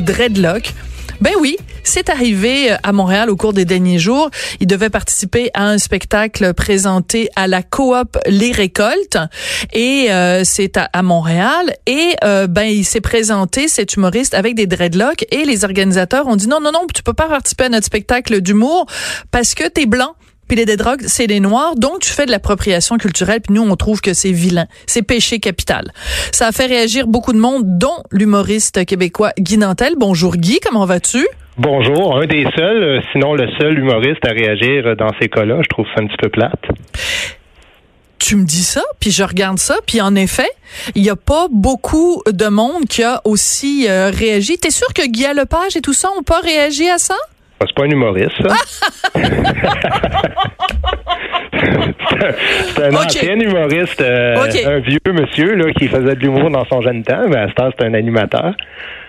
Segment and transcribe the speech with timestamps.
[0.00, 0.74] dreadlocks.
[1.20, 4.30] Ben oui, c'est arrivé euh, à Montréal au cours des derniers jours.
[4.60, 9.16] Il devait participer à un spectacle présenté à la coop Les Récoltes
[9.72, 14.66] et euh, c'est à, Montréal et euh, ben il s'est présenté cet humoriste avec des
[14.66, 17.86] dreadlocks et les organisateurs ont dit non non non, tu peux pas participer à notre
[17.86, 18.86] spectacle d'humour
[19.30, 20.16] parce que t'es blanc.
[20.48, 21.74] Puis les drogues, c'est les noirs.
[21.76, 23.40] Donc, tu fais de l'appropriation culturelle.
[23.40, 24.66] Puis nous, on trouve que c'est vilain.
[24.86, 25.92] C'est péché capital.
[26.32, 29.94] Ça a fait réagir beaucoup de monde, dont l'humoriste québécois Guy Nantel.
[29.96, 31.26] Bonjour Guy, comment vas-tu?
[31.58, 35.60] Bonjour, un des seuls, euh, sinon le seul humoriste à réagir dans ces cas-là.
[35.62, 36.66] Je trouve ça un petit peu plate
[38.18, 40.48] tu me dis ça, puis je regarde ça, puis en effet,
[40.96, 44.58] il n'y a pas beaucoup de monde qui a aussi euh, réagi.
[44.58, 47.14] T'es sûr que Guy Lepage et tout ça n'ont pas réagi à ça?
[47.60, 48.54] C'est pas un humoriste, ça.
[52.74, 56.82] c'est un ancien humoriste, euh, un vieux monsieur là, qui faisait de l'humour dans son
[56.82, 58.54] jeune temps, mais à ce temps, c'est un animateur.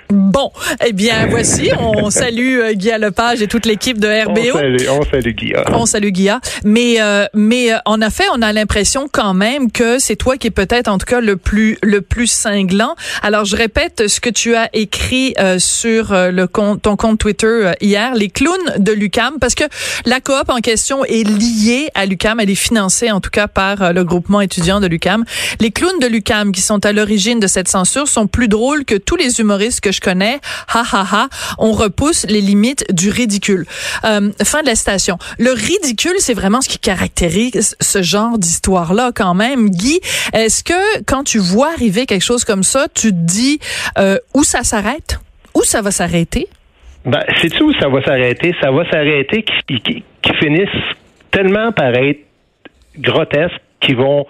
[0.09, 0.51] Bon,
[0.85, 4.41] eh bien, voici, on salue euh, Guy Lepage et toute l'équipe de RBO.
[4.53, 5.53] On salue, on salue Guy.
[5.73, 6.29] On salue Guy.
[6.63, 10.47] Mais, euh, mais euh, en effet, on a l'impression quand même que c'est toi qui
[10.47, 12.95] est peut-être, en tout cas, le plus, le plus cinglant.
[13.21, 18.15] Alors, je répète ce que tu as écrit sur le compte, ton compte Twitter hier,
[18.15, 19.63] les clowns de Lucam, parce que
[20.05, 22.39] la coop en question est liée à Lucam.
[22.39, 25.25] Elle est financée, en tout cas, par le groupement étudiant de Lucam.
[25.59, 28.95] Les clowns de Lucam, qui sont à l'origine de cette censure, sont plus drôles que
[28.95, 30.39] tous les humoristes que je connais,
[30.73, 33.65] ha ha ha, on repousse les limites du ridicule.
[34.03, 35.17] Euh, fin de la station.
[35.37, 39.69] Le ridicule, c'est vraiment ce qui caractérise ce genre d'histoire-là quand même.
[39.69, 39.99] Guy,
[40.33, 43.59] est-ce que quand tu vois arriver quelque chose comme ça, tu te dis
[43.97, 45.19] euh, où ça s'arrête?
[45.53, 46.47] Où ça va s'arrêter?
[47.05, 48.53] Ben, c'est où ça va s'arrêter?
[48.61, 50.67] Ça va s'arrêter qui, qui, qui finissent
[51.31, 52.25] tellement par être
[52.97, 54.25] grotesques qu'ils vont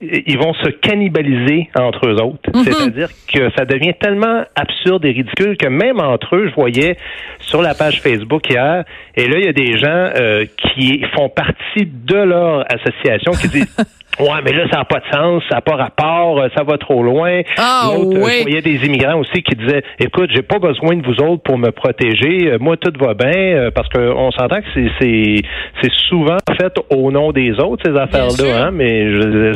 [0.00, 2.50] ils vont se cannibaliser entre eux autres.
[2.54, 2.64] Mhm.
[2.64, 6.96] C'est-à-dire que ça devient tellement absurde et ridicule que même entre eux, je voyais
[7.40, 11.28] sur la page Facebook hier, et là, il y a des gens euh, qui font
[11.28, 13.76] partie de leur association qui disent
[14.18, 16.78] Ouais, mais là, ça n'a pas de sens, ça n'a pas rapport, euh, ça va
[16.78, 17.42] trop loin.
[17.58, 18.44] Ah, euh, oui.
[18.46, 21.42] Il y a des immigrants aussi qui disaient Écoute, j'ai pas besoin de vous autres
[21.42, 22.52] pour me protéger.
[22.52, 25.42] Euh, moi, tout va bien, parce qu'on s'entend que c'est
[25.82, 29.06] c'est souvent fait au nom des autres, ces affaires-là, hein, mais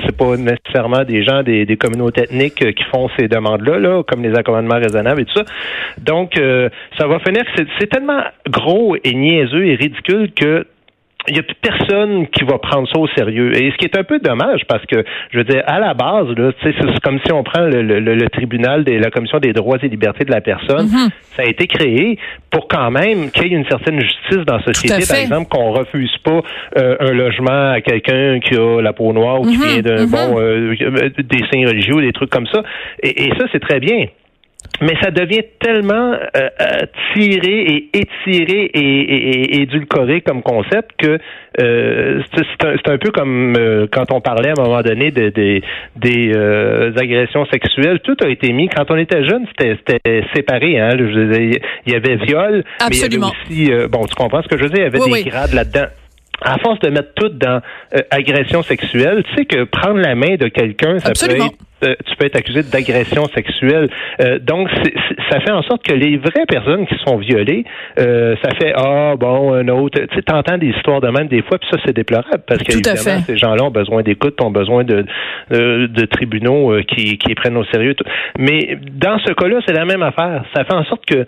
[0.04, 4.22] c'est pas nécessairement des gens des, des communautés ethniques qui font ces demandes-là, là, comme
[4.22, 5.44] les accommodements raisonnables et tout ça.
[5.98, 6.32] Donc,
[6.98, 10.66] ça va finir que c'est tellement gros et niaiseux et ridicule que
[11.28, 13.54] il n'y a plus personne qui va prendre ça au sérieux.
[13.54, 16.28] Et ce qui est un peu dommage, parce que, je veux dire, à la base,
[16.36, 19.78] là, c'est comme si on prend le, le, le, tribunal de la Commission des droits
[19.82, 20.86] et libertés de la personne.
[20.86, 21.10] Mm-hmm.
[21.36, 22.18] Ça a été créé
[22.50, 25.06] pour quand même qu'il y ait une certaine justice dans la société.
[25.06, 26.40] Par exemple, qu'on refuse pas
[26.78, 29.68] euh, un logement à quelqu'un qui a la peau noire ou qui mm-hmm.
[29.68, 30.10] vient d'un mm-hmm.
[30.10, 32.62] bon euh, des signes religieux, des trucs comme ça.
[33.02, 34.06] Et, et ça, c'est très bien
[34.80, 41.18] mais ça devient tellement euh, euh, tiré et étiré et, édulcoré comme concept que
[41.60, 43.56] euh, c'est un, peu comme
[43.92, 45.30] quand on parlait à un moment donné de,
[45.96, 46.32] des
[46.96, 48.00] agressions sexuelles.
[48.00, 48.68] Tout a été mis.
[48.68, 50.78] Quand on était jeune, c'était séparé.
[50.78, 53.32] Hein, il y avait viol, Absolument.
[53.50, 53.88] mais il y avait aussi...
[53.90, 54.86] bon, tu comprends ce que je veux dire?
[54.86, 55.86] Il y avait des grades là-dedans
[56.42, 57.60] à force de mettre tout dans
[58.10, 61.48] agression sexuelle, tu sais que prendre la main de quelqu'un, ça peut être euh,
[61.80, 63.88] tu peux être accusé d'agression sexuelle.
[64.20, 64.68] Euh, donc,
[65.30, 67.64] ça fait en sorte que les vraies personnes qui sont violées,
[67.98, 69.98] euh, ça fait ah bon un autre.
[69.98, 72.72] Tu sais, t'entends des histoires de même des fois, puis ça c'est déplorable parce que
[72.72, 75.04] ces gens-là ont besoin d'écoute, ont besoin de
[75.50, 77.94] de tribunaux qui qui les prennent au sérieux.
[78.38, 80.44] Mais dans ce cas-là, c'est la même affaire.
[80.54, 81.26] Ça fait en sorte que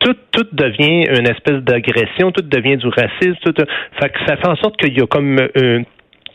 [0.00, 3.36] tout tout devient une espèce d'agression, tout devient du racisme.
[3.44, 3.54] Tout,
[4.00, 5.38] fait que ça fait en sorte qu'il y a comme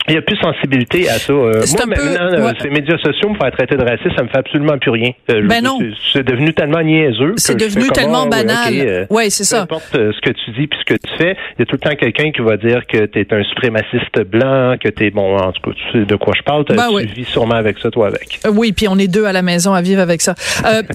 [0.07, 1.31] il n'y a plus sensibilité à ça.
[1.31, 4.77] Euh, moi, maintenant, ces médias sociaux me faire traiter de raciste, ça me fait absolument
[4.77, 5.11] plus rien.
[5.31, 5.79] Euh, ben non.
[6.11, 7.33] C'est devenu tellement niaiseux.
[7.37, 8.73] C'est devenu tellement banal.
[8.73, 9.65] Euh, oui, c'est ça.
[9.65, 11.75] Peu importe ce que tu dis puis ce que tu fais, il y a tout
[11.75, 15.09] le temps quelqu'un qui va dire que tu es un suprémaciste blanc, que tu es,
[15.09, 16.65] bon, en tout cas, tu sais de quoi je parle.
[16.69, 18.39] Ben tu vis sûrement avec ça, toi, avec.
[18.51, 20.35] oui, puis on est deux à la maison à vivre avec ça.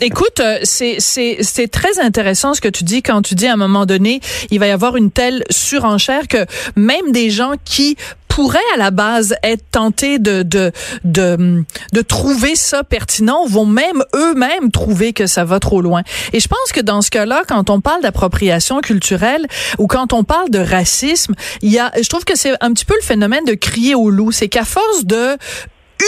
[0.03, 4.21] écoute, c'est très intéressant ce que tu dis quand tu dis à un moment donné,
[4.51, 6.39] il va y avoir une telle surenchère que
[6.77, 7.97] même des gens qui
[8.39, 10.71] pourraient à la base être tentés de, de,
[11.03, 16.03] de, de trouver ça pertinent vont même eux-mêmes trouver que ça va trop loin.
[16.33, 19.45] Et je pense que dans ce cas-là, quand on parle d'appropriation culturelle
[19.79, 22.85] ou quand on parle de racisme, il y a, je trouve que c'est un petit
[22.85, 24.31] peu le phénomène de crier au loup.
[24.31, 25.37] C'est qu'à force de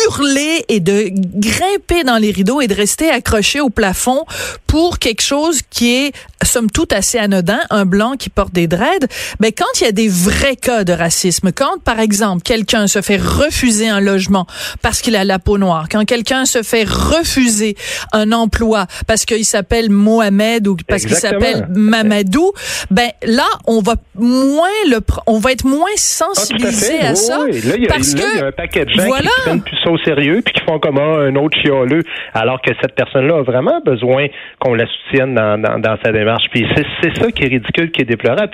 [0.07, 4.25] hurler et de grimper dans les rideaux et de rester accroché au plafond
[4.67, 6.13] pour quelque chose qui est
[6.45, 9.07] somme toute assez anodin, un blanc qui porte des dreads,
[9.41, 13.03] ben quand il y a des vrais cas de racisme, quand par exemple quelqu'un se
[13.03, 14.47] fait refuser un logement
[14.83, 17.77] parce qu'il a la peau noire, quand quelqu'un se fait refuser
[18.13, 22.53] un emploi parce qu'il s'appelle Mohamed ou parce qu'il s'appelle Mamadou,
[22.91, 27.61] ben là on va moins le on va être moins sensibilisé ah, à, ça oui.
[27.61, 29.31] Là, y a, parce que y a un paquet de gens voilà.
[29.31, 32.03] qui prennent plus ça au sérieux puis qui font comme un autre chialeux
[32.35, 34.27] alors que cette personne-là a vraiment besoin
[34.59, 36.45] qu'on la soutienne dans, dans, dans sa démarche.
[36.51, 36.67] Puis
[37.03, 38.51] c'est ça qui est ridicule, qui est déplorable.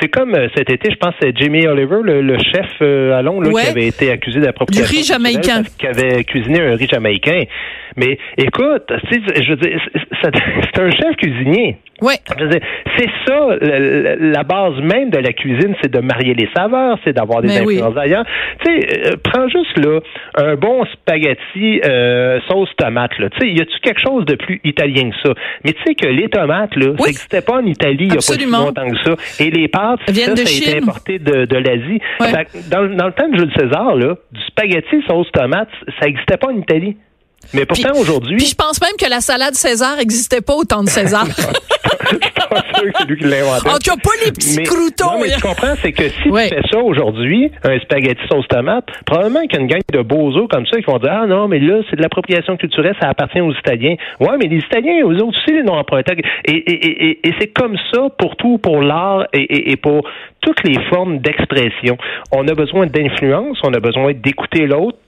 [0.00, 3.22] C'est comme euh, cet été, je pense, c'est Jamie Oliver, le, le chef euh, à
[3.22, 4.90] Londres, là, qui avait été accusé d'appropriation.
[4.90, 5.62] Du riz jamaïcain.
[5.78, 7.44] Qui avait cuisiné un riz jamaïcain.
[7.96, 9.80] Mais écoute, je veux dire,
[10.22, 11.76] c'est un chef cuisinier.
[12.02, 12.14] Oui.
[12.98, 17.42] C'est ça, la, base même de la cuisine, c'est de marier les saveurs, c'est d'avoir
[17.42, 18.24] des Mais influences ailleurs.
[18.64, 20.00] Tu sais, euh, prends juste là
[20.36, 23.16] un bon spaghetti euh, sauce tomate.
[23.18, 23.30] Là.
[23.30, 25.34] Tu sais, y a-tu quelque chose de plus italien que ça?
[25.64, 28.16] Mais tu sais que les tomates là, ça n'existait pas en Italie il y a
[28.16, 29.44] pas si longtemps que ça.
[29.44, 32.00] Et les pâtes, ça, ça, a été importé de, de l'Asie.
[32.70, 35.68] Dans, dans, le temps de Jules César là, du spaghetti sauce tomate,
[36.00, 36.96] ça n'existait pas en Italie.
[37.54, 38.36] Mais pourtant, aujourd'hui.
[38.36, 41.26] Puis je pense même que la salade César n'existait pas au temps de César.
[41.26, 42.18] je suis
[42.48, 43.68] pas sûr que c'est lui qui l'a inventé.
[43.68, 45.12] En tout cas, pas les petits croutons.
[45.12, 48.86] Non, mais tu comprends, c'est que si tu fais ça aujourd'hui, un spaghetti sauce tomate,
[49.06, 51.48] probablement qu'il y a une gang de bozos comme ça qui vont dire Ah non,
[51.48, 53.96] mais là, c'est de l'appropriation culturelle, ça appartient aux Italiens.
[54.20, 56.14] Ouais, mais les Italiens, eux autres aussi, ils n'ont emprunté.
[56.44, 60.04] Et, et, et, et c'est comme ça pour tout, pour l'art et pour
[60.42, 61.96] toutes les formes d'expression.
[62.32, 64.98] On a besoin d'influence, on a besoin d'écouter l'autre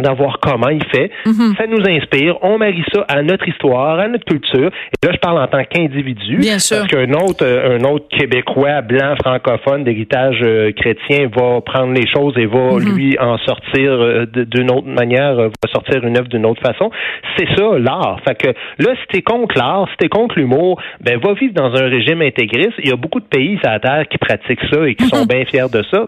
[0.00, 1.10] d'avoir comment il fait.
[1.26, 1.54] Mhm.
[1.56, 2.38] Ça nous inspire.
[2.42, 4.68] On marie ça à notre histoire, à notre culture.
[4.68, 6.38] Et là, je parle en tant qu'individu.
[6.38, 6.78] Bien sûr.
[6.78, 12.06] Parce qu'un autre, euh, un autre Québécois blanc francophone d'héritage euh, chrétien va prendre les
[12.06, 12.94] choses et va mhm.
[12.94, 16.90] lui en sortir euh, d'une autre manière, va sortir une œuvre d'une autre façon.
[17.36, 18.18] C'est ça l'art.
[18.26, 21.74] Fait que là, si t'es contre l'art, si t'es contre l'humour, ben va vivre dans
[21.74, 22.74] un régime intégriste.
[22.78, 25.22] Il y a beaucoup de pays sur la terre qui pratiquent ça et qui sont
[25.22, 25.28] mhm.
[25.28, 26.06] bien fiers de ça.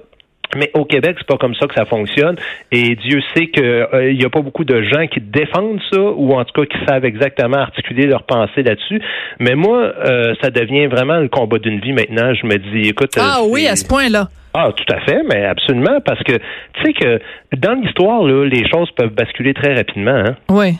[0.56, 2.36] Mais au Québec, c'est pas comme ça que ça fonctionne.
[2.72, 6.32] Et Dieu sait qu'il euh, n'y a pas beaucoup de gens qui défendent ça, ou
[6.32, 9.00] en tout cas qui savent exactement articuler leur pensée là-dessus.
[9.40, 12.34] Mais moi, euh, ça devient vraiment le combat d'une vie maintenant.
[12.34, 13.12] Je me dis, écoute.
[13.18, 14.28] Ah oui, à ce point-là.
[14.56, 17.18] Ah, tout à fait, mais absolument, parce que tu sais que
[17.56, 20.14] dans l'histoire, là, les choses peuvent basculer très rapidement.
[20.14, 20.36] Hein?
[20.48, 20.78] Oui.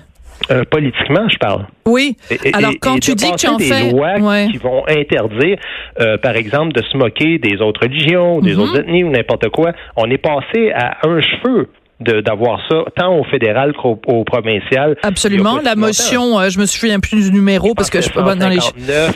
[0.51, 1.67] Euh, politiquement, je parle.
[1.87, 2.17] Oui.
[2.53, 3.91] Alors, quand tu dis que tu en des fais.
[3.91, 5.59] lois qui vont interdire,
[6.01, 8.59] euh, par exemple, de se moquer des autres religions, des mm-hmm.
[8.59, 11.69] autres ethnies ou n'importe quoi, on est passé à un cheveu
[12.01, 14.97] d'avoir ça tant au fédéral qu'au provincial.
[15.03, 15.59] Absolument.
[15.65, 18.49] La motion, euh, je me souviens plus du numéro parce que je peux pas dans
[18.49, 18.59] les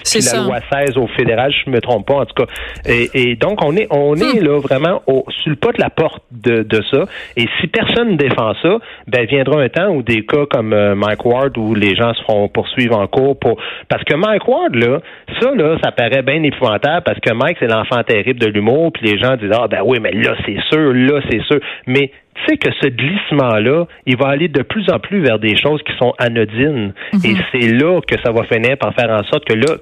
[0.05, 0.39] C'est ça.
[0.39, 2.47] La loi 16 au fédéral, je me trompe pas en tout cas.
[2.87, 4.45] Et, et donc on est on est hmm.
[4.45, 7.05] là vraiment au, sur le pas de la porte de, de ça.
[7.37, 10.95] Et si personne ne défend ça, ben viendra un temps où des cas comme euh,
[10.95, 14.75] Mike Ward où les gens se feront poursuivre en cours pour parce que Mike Ward
[14.75, 15.01] là,
[15.41, 19.05] ça là, ça paraît bien épouvantable parce que Mike c'est l'enfant terrible de l'humour puis
[19.07, 22.13] les gens disent ah ben oui mais là c'est sûr, là c'est sûr, mais
[22.47, 25.97] sais que ce glissement-là, il va aller de plus en plus vers des choses qui
[25.97, 26.93] sont anodines.
[27.13, 27.21] Mhm.
[27.25, 29.77] Et c'est là que ça va finir par faire en sorte que là,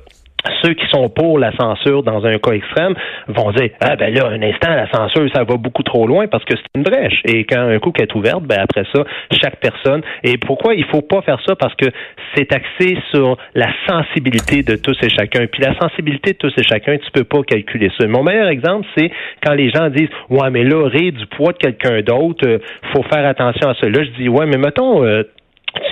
[0.62, 2.94] ceux qui sont pour la censure dans un cas extrême
[3.28, 6.44] vont dire ah ben là un instant la censure ça va beaucoup trop loin parce
[6.44, 7.20] que c'est une brèche.
[7.24, 9.04] Et quand un coup est ouverte ben après ça
[9.42, 10.02] chaque personne.
[10.22, 11.56] Et pourquoi il faut pas faire ça?
[11.56, 11.86] Parce que
[12.34, 15.46] c'est axé sur la sensibilité de tous et chacun.
[15.46, 18.06] Puis la sensibilité de tous et chacun tu peux pas calculer ça.
[18.06, 19.10] Mon meilleur exemple c'est
[19.44, 22.58] quand les gens disent ouais mais là rire du poids de quelqu'un d'autre euh,
[22.92, 23.88] faut faire attention à ça.
[23.88, 25.22] Là je dis ouais mais mettons euh,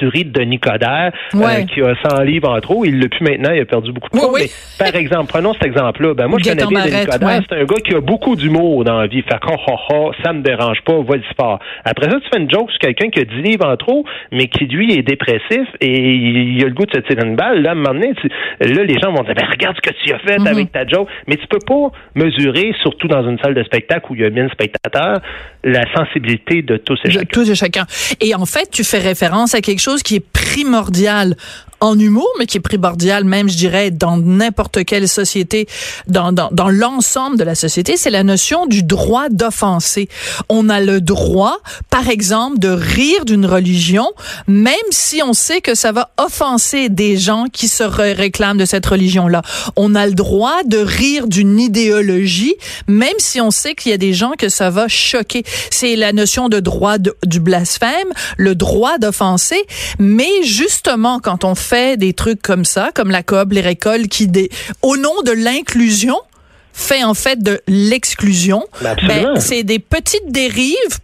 [0.02, 2.84] de Denis Coderre, euh, qui a 100 livres en trop.
[2.84, 4.38] Il l'a plus maintenant, il a perdu beaucoup de poids.
[4.38, 6.14] Mais, par exemple, prenons cet exemple-là.
[6.14, 7.42] Ben, moi, je connais bien Denis Coderre.
[7.48, 9.22] C'est un gars qui a beaucoup d'humour dans la vie.
[9.22, 11.58] Fait oh, oh, oh, ça me dérange pas, vas-y sport.
[11.84, 14.48] Après ça, tu fais une joke sur quelqu'un qui a 10 livres en trop, mais
[14.48, 17.62] qui, lui, est dépressif et il a le goût de se tirer une balle.
[17.62, 18.12] Là, à un moment donné,
[18.60, 20.48] là, les gens vont dire, ben, regarde ce que tu as fait mm-hmm.
[20.48, 21.08] avec ta joke.
[21.26, 24.30] Mais tu peux pas mesurer, surtout dans une salle de spectacle où il y a
[24.30, 25.20] 1000 spectateurs,
[25.62, 27.26] la sensibilité de tous et chacun.
[27.32, 27.84] tous et chacun.
[28.20, 31.36] Et en fait, tu fais référence à quelque chose qui est primordial
[31.84, 35.68] en humour, mais qui est primordial même, je dirais, dans n'importe quelle société,
[36.06, 40.08] dans, dans, dans l'ensemble de la société, c'est la notion du droit d'offenser.
[40.48, 41.58] On a le droit,
[41.90, 44.08] par exemple, de rire d'une religion,
[44.46, 48.86] même si on sait que ça va offenser des gens qui se réclament de cette
[48.86, 49.42] religion-là.
[49.76, 52.54] On a le droit de rire d'une idéologie,
[52.88, 55.44] même si on sait qu'il y a des gens que ça va choquer.
[55.70, 59.62] C'est la notion de droit du blasphème, le droit d'offenser,
[59.98, 64.30] mais justement, quand on fait des trucs comme ça, comme la COB, les récoltes, qui,
[64.82, 66.16] au nom de l'inclusion,
[66.72, 68.64] fait en fait de l'exclusion.
[68.82, 70.98] Ben, c'est des petites dérives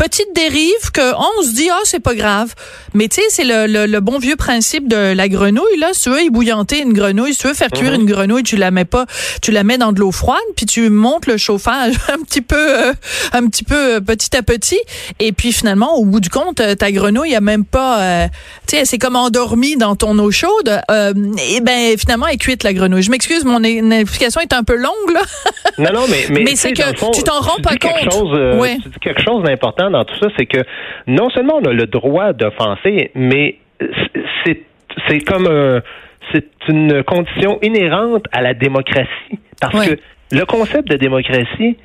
[0.00, 2.54] petite dérive que on se dit ah c'est pas grave.
[2.94, 5.88] Mais tu sais c'est le, le, bon vieux principe de la grenouille là.
[5.92, 8.00] Si tu veux ébouillanter une grenouille, si tu veux faire cuire mhm.
[8.00, 9.04] une grenouille, tu la mets pas,
[9.42, 12.56] tu la mets dans de l'eau froide, puis tu montes le chauffage un petit peu,
[12.56, 12.92] euh,
[13.34, 14.80] un petit peu euh, petit à petit,
[15.18, 18.28] et puis finalement au bout du compte ta grenouille a même pas,
[18.66, 20.80] tu sais c'est comme endormie dans ton eau chaude.
[20.88, 23.02] et ben finalement elle est cuite la grenouille.
[23.02, 25.20] Je m'excuse, mon explication est un peu longue là.
[25.78, 28.10] non non mais mais, c'est que tu t'en rends pas compte.
[28.10, 30.60] Chose, Tu dis quelque chose d'important dans tout ça, c'est que
[31.06, 33.56] non seulement on a le droit d'offenser, mais
[35.08, 35.48] c'est comme
[36.32, 39.38] c'est une condition inhérente à la démocratie.
[39.60, 39.96] Parce que
[40.32, 41.76] le concept de démocratie,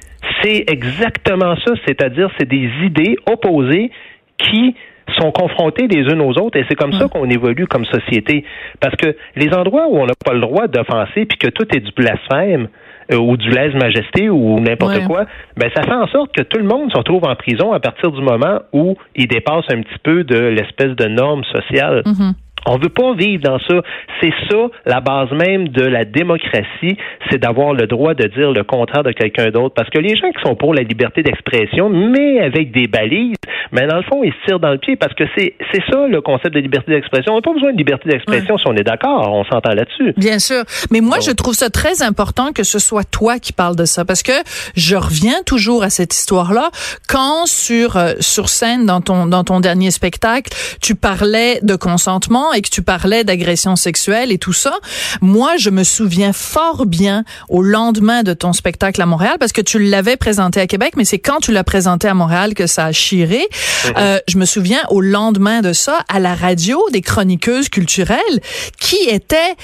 [0.42, 3.92] c'est exactement ça, c'est-à-dire c'est des idées opposées
[4.38, 4.76] qui
[5.20, 8.44] sont confrontées les unes aux autres et c'est comme ça qu'on évolue comme société.
[8.80, 11.80] Parce que les endroits où on n'a pas le droit d'offenser puis que tout est
[11.80, 12.68] du blasphème,
[13.14, 15.26] ou du lèse-majesté ou n'importe quoi,
[15.58, 18.12] ben ça fait en sorte que tout le monde se retrouve en prison à partir
[18.12, 22.02] du moment où il dépasse un petit peu de l'espèce de norme sociale.
[22.06, 22.34] Mm-hmm.
[22.66, 23.82] On veut pas vivre dans ça.
[24.22, 26.98] C'est ça la base même de la démocratie,
[27.30, 29.76] c'est d'avoir le droit de dire le contraire de quelqu'un d'autre.
[29.76, 33.36] Parce que les gens qui sont pour la liberté d'expression, mais avec des balises,
[33.72, 36.08] mais dans le fond, ils se tirent dans le pied parce que c'est c'est ça
[36.08, 37.34] le concept de liberté d'expression.
[37.34, 40.14] On n'a pas besoin de liberté d'expression si on est d'accord, on s'entend là-dessus.
[40.18, 43.76] Bien sûr, mais moi je trouve ça très important que ce soit toi qui parles
[43.76, 44.32] de ça parce que
[44.76, 46.70] je reviens toujours à cette histoire-là
[47.10, 52.54] quand sur euh, sur scène dans ton dans ton dernier spectacle, tu parlais de consentement
[52.56, 54.74] et que tu parlais d'agression sexuelle et tout ça,
[55.22, 59.62] moi, je me souviens fort bien au lendemain de ton spectacle à Montréal, parce que
[59.62, 62.86] tu l'avais présenté à Québec, mais c'est quand tu l'as présenté à Montréal que ça
[62.86, 63.48] a chiré.
[63.86, 63.94] Mhm.
[63.98, 68.42] Euh, je me souviens au lendemain de ça, à la radio, des chroniqueuses culturelles
[68.80, 69.56] qui étaient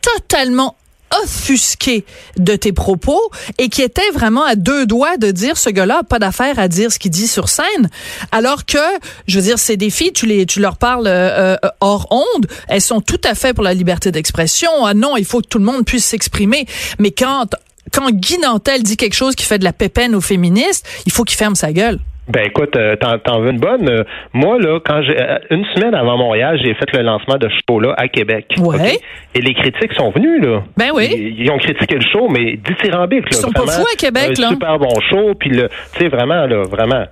[0.00, 0.76] totalement
[1.22, 2.04] offusqué
[2.36, 3.20] de tes propos
[3.58, 6.92] et qui était vraiment à deux doigts de dire ce gars-là pas d'affaire à dire
[6.92, 7.90] ce qu'il dit sur scène.
[8.32, 8.78] Alors que
[9.26, 12.46] je veux dire ces filles tu les tu leur parles euh, euh, hors onde.
[12.68, 14.70] Elles sont tout à fait pour la liberté d'expression.
[14.84, 16.66] Ah non il faut que tout le monde puisse s'exprimer.
[16.98, 17.54] Mais quand
[17.92, 21.24] quand Guy Nantel dit quelque chose qui fait de la pépène aux féministes il faut
[21.24, 21.98] qu'il ferme sa gueule
[22.28, 23.88] ben écoute, euh, t'en, veux une bonne?
[23.88, 24.04] Euh,
[24.34, 27.54] moi, là, quand j'ai euh, une semaine avant Montréal, j'ai fait le lancement de ce
[27.68, 28.54] show-là à Québec.
[28.58, 28.98] Ouais.
[29.34, 30.62] Et les critiques sont venus, là.
[30.76, 31.34] Ben oui.
[31.38, 33.28] Ils, ont critiqué le show, mais dithyrambique, là.
[33.30, 34.48] Ils sont pas fous à Québec, là.
[34.50, 37.04] Super bon show, puis le, tu sais, vraiment, là, vraiment.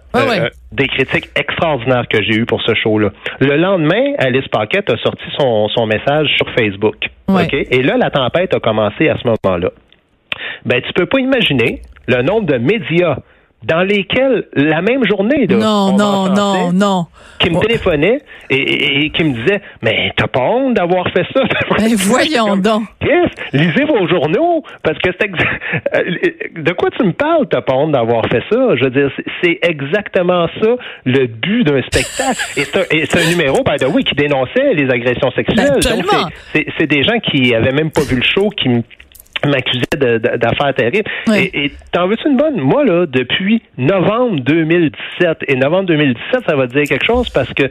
[0.73, 3.09] des critiques extraordinaires que j'ai eues pour ce show-là.
[3.41, 6.97] Le lendemain, Alice Paquette a sorti son, son message sur Facebook.
[7.29, 7.55] OK?
[7.55, 9.71] Et là, la tempête a commencé à ce moment-là.
[10.67, 13.17] Ben, tu peux pas imaginer le nombre de médias
[13.67, 17.07] dans lesquels la même journée, là, non, non, non, non,
[17.39, 21.43] qui me téléphonait et, qui me disait, mais t'as pas honte d'avoir fait ça.
[21.79, 22.85] Mais voyons donc.
[23.03, 25.31] Yes, lisez vos journaux parce que c'est
[25.97, 28.77] euh, de quoi tu me parles, t'as pas honte d'avoir fait ça?
[28.77, 29.11] Je veux dire,
[29.43, 32.41] c'est exactement ça le but d'un spectacle.
[32.57, 35.81] et c'est un, numéro, by the way, qui dénonçait les agressions sexuelles.
[35.83, 38.83] Donc c'est des gens qui avaient même pas vu le show qui me
[39.45, 41.11] m'accusait d'affaires terribles.
[41.35, 42.57] Et t'en veux-tu une bonne?
[42.61, 47.65] Moi, là, depuis novembre 2017, et novembre 2017, ça va dire quelque chose parce que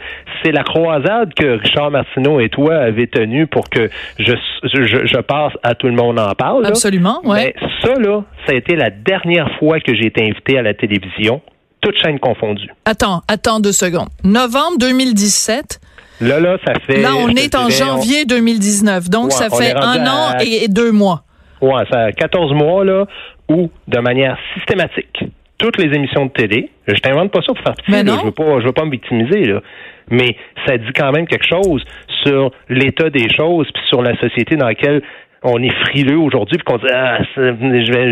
[0.44, 5.54] c'est la croisade que Richard Martineau et toi avez tenue pour que je, je, passe
[5.64, 6.66] à tout le monde en parle.
[6.66, 7.38] Absolument, oui.
[7.38, 10.74] Mais ça, là, ça a été la dernière fois que j'ai été invité à la
[10.74, 11.42] télévision,
[11.82, 12.70] toutes chaînes confondues.
[12.86, 14.10] Attends, attends deux secondes.
[14.24, 15.80] Novembre 2017,
[16.22, 17.02] Là, là, ça fait.
[17.02, 19.10] Là, on est en janvier 2019.
[19.10, 21.25] Donc, ça fait un an et deux mois.
[21.66, 23.06] Ouais, ça a 14 mois, là,
[23.50, 25.26] où, de manière systématique,
[25.58, 28.60] toutes les émissions de télé, je t'invente pas ça pour faire pitié, je veux pas,
[28.60, 29.62] je veux pas me victimiser, là,
[30.10, 30.36] mais
[30.68, 31.84] ça dit quand même quelque chose
[32.24, 35.02] sur l'état des choses, puis sur la société dans laquelle
[35.44, 37.20] on est frileux aujourd'hui, puis qu'on dit ah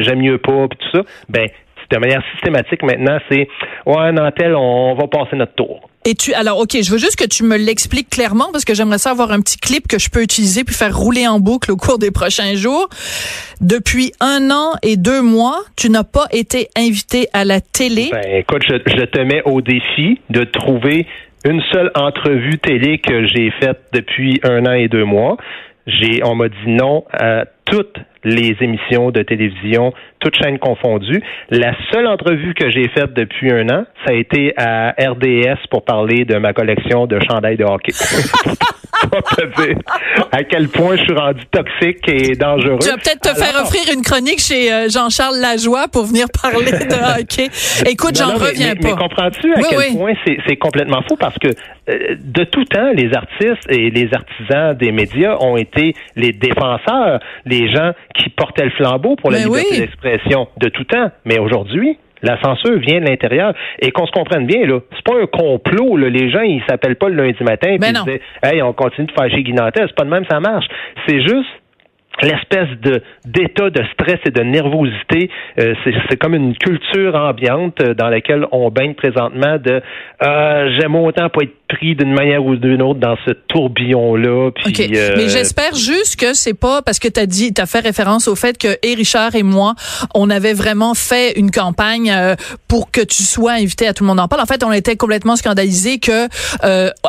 [0.01, 1.03] j'aime mieux pas, puis tout ça.
[1.29, 1.47] Ben
[1.93, 3.47] de manière systématique maintenant, c'est
[3.85, 5.89] ouais, Nantel, on va passer notre tour.
[6.05, 8.97] Et tu, alors, OK, je veux juste que tu me l'expliques clairement parce que j'aimerais
[8.97, 11.77] ça avoir un petit clip que je peux utiliser puis faire rouler en boucle au
[11.77, 12.89] cours des prochains jours.
[13.61, 18.09] Depuis un an et deux mois, tu n'as pas été invité à la télé.
[18.11, 21.07] Ben, écoute, je, je te mets au défi de trouver
[21.45, 25.37] une seule entrevue télé que j'ai faite depuis un an et deux mois.
[25.87, 31.21] J'ai, on m'a dit non à toutes les émissions de télévision, toutes chaînes confondues.
[31.49, 35.83] La seule entrevue que j'ai faite depuis un an, ça a été à RDS pour
[35.85, 37.93] parler de ma collection de chandails de hockey.
[40.31, 42.79] à quel point je suis rendu toxique et dangereux.
[42.81, 46.71] Tu vas peut-être te faire offrir une chronique chez euh, Jean-Charles Lajoie pour venir parler
[46.71, 47.49] de hockey.
[47.89, 48.89] Écoute, j'en reviens pas.
[48.89, 51.47] Mais comprends-tu à quel point c'est complètement fou parce que
[51.89, 57.19] euh, de tout temps, les artistes et les artisans des médias ont été les défenseurs,
[57.45, 61.11] les gens qui portaient le flambeau pour la ben liberté d'expression de tout temps.
[61.25, 63.53] Mais aujourd'hui, La censure vient de l'intérieur.
[63.79, 65.97] Et qu'on se comprenne bien, là, c'est pas un complot.
[65.97, 66.09] Là.
[66.09, 69.07] Les gens, ils s'appellent pas le lundi matin Ben puis ils disent Hey, on continue
[69.07, 69.85] de faire chez Guy Nantel.
[69.87, 70.65] C'est pas de même, ça marche.
[71.07, 71.49] C'est juste
[72.21, 75.29] l'espèce de d'état de stress et de nervosité,
[75.59, 75.73] euh,
[76.09, 79.81] c'est comme une culture ambiante euh, dans laquelle on baigne présentement de
[80.21, 84.51] euh, j'aime autant pas être pris d'une manière ou d'une autre dans ce tourbillon là.
[84.51, 87.79] Puis, Mais j'espère juste que c'est pas parce que tu as dit, tu as fait
[87.79, 89.73] référence au fait que et Richard et moi,
[90.13, 92.13] on avait vraiment fait une campagne
[92.67, 94.41] pour que tu sois invité à tout le monde en parle.
[94.41, 96.27] En fait, on était complètement scandalisés que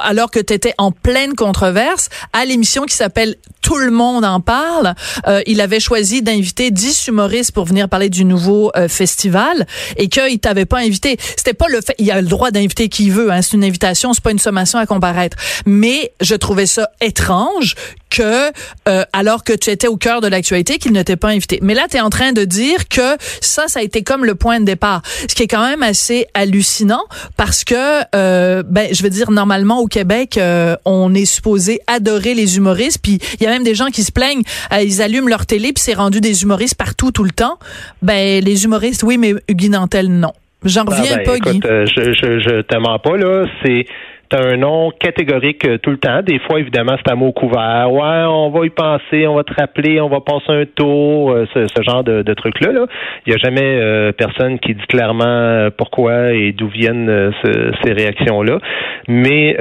[0.00, 4.40] alors que tu étais en pleine controverse à l'émission qui s'appelle Tout le monde en
[4.40, 4.93] parle,
[5.26, 10.08] euh, il avait choisi d'inviter 10 humoristes pour venir parler du nouveau euh, festival et
[10.08, 11.16] qu'il t'avait pas invité.
[11.36, 14.12] C'était pas le fait, il a le droit d'inviter qui veut, hein, c'est une invitation,
[14.12, 15.36] c'est pas une sommation à comparaître.
[15.66, 17.74] Mais je trouvais ça étrange
[18.14, 18.52] que
[18.88, 21.58] euh, alors que tu étais au cœur de l'actualité qu'il ne t'ait pas invité.
[21.62, 24.34] Mais là tu es en train de dire que ça ça a été comme le
[24.34, 27.02] point de départ, ce qui est quand même assez hallucinant
[27.36, 27.74] parce que
[28.14, 33.00] euh, ben je veux dire normalement au Québec euh, on est supposé adorer les humoristes
[33.02, 34.42] puis il y a même des gens qui se plaignent
[34.80, 37.58] ils allument leur télé puis c'est rendu des humoristes partout tout le temps.
[38.02, 40.32] Ben les humoristes oui mais Guy Nantel non.
[40.64, 41.60] J'en ah, reviens ben, pas Guy.
[41.62, 43.86] je je je te mens pas là, c'est
[44.32, 46.22] un nom catégorique euh, tout le temps.
[46.22, 47.92] Des fois, évidemment, c'est à mot couvert.
[47.92, 51.46] Ouais, on va y penser, on va te rappeler, on va passer un tour, euh,
[51.52, 52.72] ce, genre de, truc-là.
[52.72, 52.86] Là.
[53.26, 57.32] Il n'y a jamais euh, personne qui dit clairement pourquoi et d'où viennent
[57.82, 58.58] ces réactions-là.
[59.08, 59.56] Mais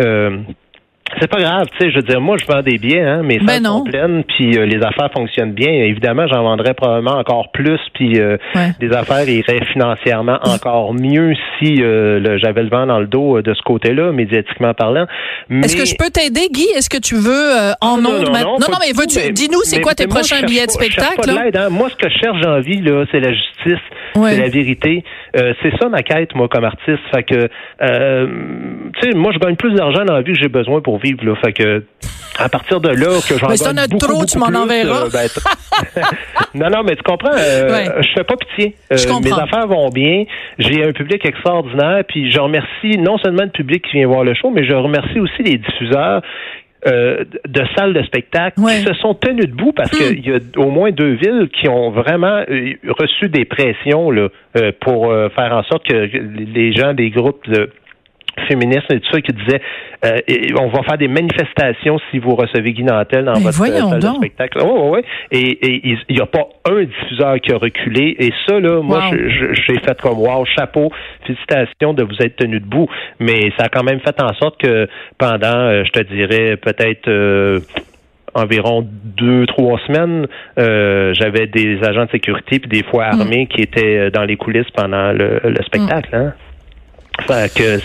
[1.19, 3.39] c'est pas grave, tu sais, je veux dire, moi, je vends des billets, hein, mes
[3.39, 5.71] ben sont pleines, puis euh, les affaires fonctionnent bien.
[5.71, 8.37] Évidemment, j'en vendrais probablement encore plus, puis euh,
[8.79, 13.53] des affaires iraient financièrement encore mieux si euh, j'avais le vent dans le dos de
[13.53, 15.05] ce côté-là, médiatiquement parlant.
[15.49, 16.67] Est-ce que je peux t'aider, Guy?
[16.75, 17.51] Est-ce que tu veux
[17.81, 21.29] en non, non, non, non, mais veux-tu, dis-nous, c'est quoi tes prochains billets de spectacle?
[21.29, 21.69] Hein.
[21.69, 23.83] Moi, ce que je cherche en vie, là, c'est la justice,
[24.15, 25.03] c'est la vérité.
[25.33, 26.99] c'est ça ma quête, moi, comme artiste.
[27.13, 30.81] Fait que, tu sais, moi, je gagne plus d'argent dans la vie que j'ai besoin
[30.81, 31.25] pour vivre.
[31.25, 31.35] Là.
[31.35, 31.83] Fait que
[32.39, 35.05] à partir de là que j'en gagne beaucoup, trop, tu m'en enverras.
[35.05, 36.01] Euh, ben,
[36.55, 38.75] non, non, mais tu comprends, euh, je fais pas pitié.
[38.91, 40.25] Euh, mes affaires vont bien.
[40.57, 42.03] J'ai un public extraordinaire.
[42.07, 45.19] Puis je remercie non seulement le public qui vient voir le show, mais je remercie
[45.19, 46.21] aussi les diffuseurs
[46.85, 50.15] de salles de spectacle qui se sont tenus debout parce hmm.
[50.15, 52.43] qu'il y a au moins deux villes qui ont vraiment
[52.99, 54.27] reçu des pressions là,
[54.81, 57.69] pour faire en sorte que les gens des groupes de
[58.47, 59.61] féministe et tout ça qui disait
[60.05, 60.19] euh,
[60.59, 64.59] on va faire des manifestations si vous recevez Guy Nantel dans votre salle de spectacle.
[64.61, 68.15] Oh, ouais, Et il n'y a pas un diffuseur qui a reculé.
[68.19, 70.91] Et ça, là, moi, j'ai fait comme wow, chapeau,
[71.25, 72.87] félicitations de vous être tenu debout.
[73.19, 77.07] Mais ça a quand même fait en sorte que pendant, euh, je te dirais, peut-être
[77.07, 77.59] euh,
[78.33, 83.21] environ deux, trois semaines, j'avais des agents de sécurité puis des fois mm.
[83.21, 86.09] armés qui étaient dans les coulisses pendant le, spectacle.
[86.11, 86.19] Mm.
[86.19, 86.33] Hein?
[87.17, 87.79] Que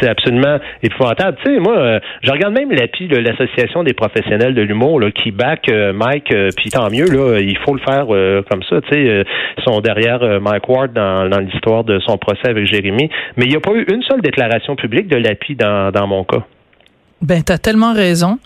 [0.00, 1.36] c'est absolument épouvantable.
[1.44, 5.68] Tu sais, moi, euh, je regarde même l'API, l'association des professionnels de l'humour, qui back
[5.68, 8.06] euh, Mike, euh, puis tant mieux, là, il faut le faire
[8.48, 8.80] comme ça.
[8.82, 9.24] Tu sais,
[9.58, 13.50] ils sont derrière Mike Ward dans, dans l'histoire de son procès avec Jérémy, mais il
[13.50, 16.44] n'y a pas eu une seule déclaration publique de l'API dans dans mon cas.
[17.22, 18.38] Ben, t'as tellement raison.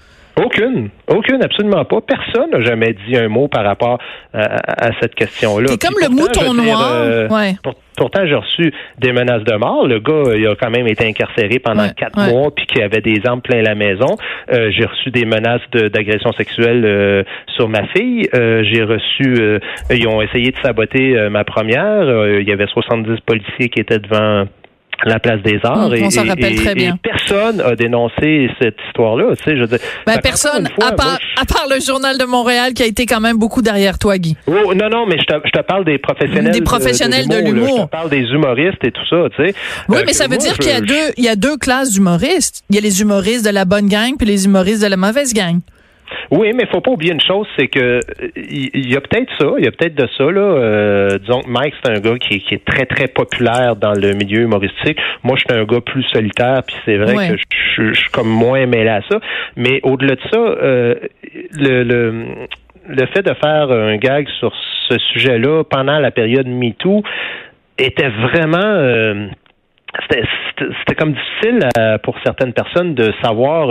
[0.45, 0.91] Aucune.
[1.09, 2.01] Aucune, absolument pas.
[2.01, 3.99] Personne n'a jamais dit un mot par rapport
[4.33, 5.69] à, cette question-là.
[5.69, 6.93] C'est comme le mouton noir.
[6.93, 7.29] Euh,
[7.97, 9.87] pourtant, j'ai reçu des menaces de mort.
[9.87, 13.21] Le gars, il a quand même été incarcéré pendant quatre mois, puis qu'il avait des
[13.25, 14.17] armes plein la maison.
[14.53, 17.23] Euh, j'ai reçu des menaces d'agression sexuelle euh,
[17.57, 18.29] sur ma fille.
[18.33, 19.37] j'ai reçu,
[19.91, 22.03] ils ont essayé de saboter ma première.
[22.39, 24.47] il y avait 70 policiers qui étaient devant
[25.05, 25.89] la place des arts.
[25.89, 26.97] on et, rappelle très bien.
[27.03, 29.35] personne a dénoncé cette histoire-là.
[29.37, 32.83] Tu sais, je veux ben, personne, à, part, à part le Journal de Montréal qui
[32.83, 34.37] a été quand même beaucoup derrière toi, Guy.
[34.47, 36.53] Oh, non, non, mais je te, je te parle des professionnels.
[36.53, 37.79] Des professionnels de, l'humour.
[37.79, 39.55] Je te parle des humoristes et tout ça, tu sais.
[39.89, 41.91] Oui, euh, mais ça veut dire qu'il y a deux, il y a deux classes
[41.91, 42.63] d'humoristes.
[42.71, 45.33] Il y a les humoristes de la bonne gang puis les humoristes de la mauvaise
[45.35, 45.61] gang.
[46.31, 48.01] Oui, mais faut pas oublier une chose, c'est que
[48.37, 50.41] il y, a peut-être ça, il y a peut-être de ça là.
[50.41, 54.43] Euh, disons que Mike c'est un gars qui, est très très populaire dans le milieu
[54.43, 54.99] humoristique.
[55.23, 57.37] Moi, je suis un gars plus solitaire, puis c'est vrai que
[57.77, 59.21] je, suis comme moins mêlé à ça.
[59.57, 60.95] Mais au-delà de ça, euh,
[61.53, 62.25] le, le
[62.89, 64.53] le fait de faire un gag sur
[64.89, 67.03] ce sujet-là pendant la période MeToo
[67.79, 69.29] était vraiment euh,
[70.09, 71.69] c'était comme difficile
[72.03, 73.71] pour certaines personnes de savoir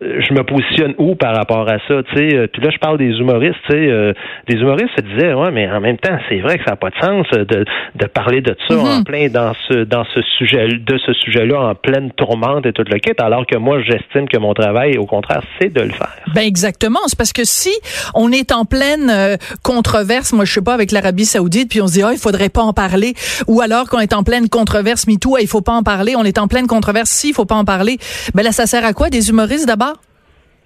[0.00, 2.48] je me positionne où par rapport à ça, tu sais.
[2.52, 4.14] Puis là, je parle des humoristes, tu sais.
[4.48, 6.90] des humoristes se disaient, ouais, mais en même temps, c'est vrai que ça n'a pas
[6.90, 7.64] de sens de,
[7.96, 9.04] de parler de ça en mhm.
[9.04, 12.98] plein dans ce dans ce sujet de ce sujet-là en pleine tourmente et tout le
[12.98, 16.16] kit, alors que moi, j'estime que mon travail, au contraire, c'est de le faire.
[16.34, 17.00] Ben exactement.
[17.06, 17.72] C'est parce que si
[18.14, 21.94] on est en pleine controverse, moi, je sais pas, avec l'Arabie Saoudite, puis on se
[21.94, 23.14] dit, ah, il faudrait pas en parler,
[23.48, 26.38] ou alors qu'on est en pleine controverse MeToo, il faut pas en parler, on est
[26.38, 27.98] en pleine controverse, si, il faut pas en parler.
[28.34, 29.79] Ben là, ça sert à quoi des humoristes d'abord?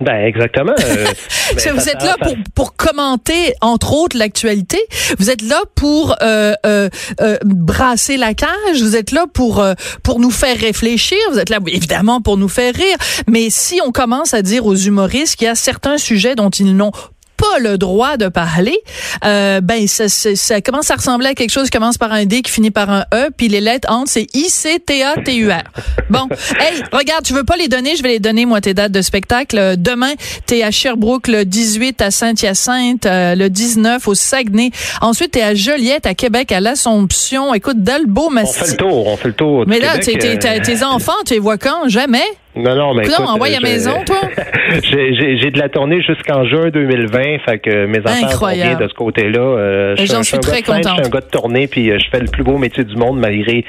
[0.01, 0.75] Ben exactement.
[0.85, 1.07] Euh,
[1.55, 4.79] ben, vous êtes là pour, pour commenter entre autres l'actualité.
[5.19, 6.89] Vous êtes là pour euh, euh,
[7.21, 8.81] euh, brasser la cage.
[8.81, 11.19] Vous êtes là pour euh, pour nous faire réfléchir.
[11.31, 12.97] Vous êtes là évidemment pour nous faire rire.
[13.29, 16.77] Mais si on commence à dire aux humoristes qu'il y a certains sujets dont ils
[16.77, 16.93] n'ont
[17.37, 18.77] pas le droit de parler,
[19.25, 22.43] euh, ben ça, ça, commence à ressembler à quelque chose qui commence par un D
[22.43, 25.37] qui finit par un E, puis les lettres entre c'est I C T A T
[25.37, 25.63] U R.
[26.11, 26.29] Bon,
[26.61, 29.03] hey, regarde, tu veux pas les donner, je vais les donner moi tes dates de
[29.03, 29.77] spectacle.
[29.77, 30.13] Demain,
[30.47, 34.71] t'es à Sherbrooke le 18 à Saint-Hyacinthe, euh, le 19 au Saguenay.
[35.01, 37.55] Ensuite, t'es à Joliette à Québec à l'Assomption.
[37.55, 39.65] Écoute, Dalbeau, On fait le tour, on fait le tour.
[39.67, 41.89] Mais là, tes enfants, tu les vois quand?
[41.89, 42.25] Jamais?
[42.57, 43.03] Non, non, mais.
[43.05, 44.21] Écoute, envoie à la maison, toi?
[44.83, 48.95] j'ai de la tournée jusqu'en juin 2020, fait que mes enfants vont bien de ce
[48.95, 49.41] côté-là.
[49.41, 50.91] Euh, J'en suis, très content.
[50.91, 52.97] Je suis un gars de tournée, puis euh, je fais le plus beau métier du
[52.97, 53.65] monde malgré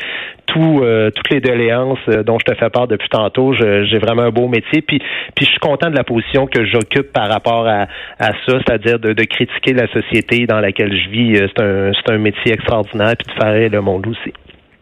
[0.45, 3.53] tout, euh, toutes les doléances euh, dont je te fais part depuis tantôt.
[3.53, 4.99] J'ai vraiment un beau métier, puis,
[5.35, 7.87] puis je suis content de la position que j'occupe par rapport à,
[8.19, 11.41] à ça, c'est-à-dire de, de, critiquer la société dans laquelle je vis.
[11.55, 14.31] C'est un, un métier extraordinaire, puis de faire le monde aussi.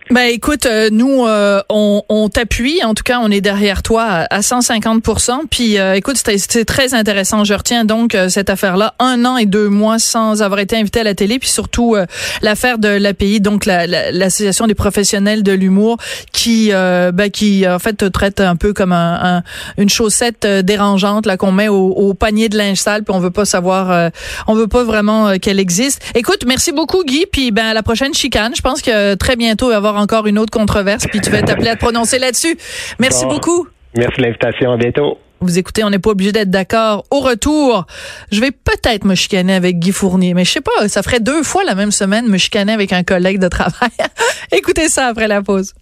[0.09, 4.03] Ben écoute, euh, nous euh, on, on t'appuie, en tout cas on est derrière toi
[4.29, 7.45] à, 150% Puis euh, écoute, c'était très intéressant.
[7.45, 11.03] Je retiens donc cette affaire-là, un an et deux mois sans avoir été invité à
[11.03, 11.95] la télé, puis surtout
[12.41, 15.97] l'affaire de l'API, donc l'association des professionnels de l'humour,
[16.31, 19.41] qui ben, qui en fait te traite un peu comme un,
[19.77, 23.31] une chaussette dérangeante là qu'on met au, au, panier de linge sale, puis on veut
[23.31, 24.11] pas savoir,
[24.47, 26.01] on veut pas vraiment qu'elle existe.
[26.15, 28.53] Écoute, merci beaucoup Guy, puis ben à la prochaine chicane.
[28.55, 31.41] Je pense que très bientôt il va avoir encore une autre controverse, puis tu vas
[31.41, 32.57] t'appeler à te prononcer là-dessus.
[32.99, 33.67] Merci beaucoup.
[33.95, 34.71] Merci de l'invitation.
[34.71, 35.17] À bientôt.
[35.43, 37.03] Vous écoutez, on n'est pas obligé d'être d'accord.
[37.11, 37.85] Au retour,
[38.31, 41.43] je vais peut-être me chicaner avec Guy Fournier, mais je sais pas, ça ferait deux
[41.43, 43.91] fois la même semaine me chicaner avec un collègue de travail.
[44.53, 45.73] Écoutez ça après la pause.